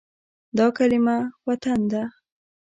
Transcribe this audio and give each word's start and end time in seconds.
دا 0.57 0.67
کلمه 0.77 1.15
“وطن” 1.47 1.79
ده. 1.91 2.03